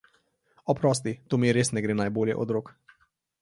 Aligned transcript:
Oprosti, 0.73 1.13
to 1.33 1.39
mi 1.43 1.51
res 1.59 1.71
ne 1.77 1.85
gre 1.87 1.97
najbolje 2.01 2.39
od 2.45 2.55
rok. 2.59 2.73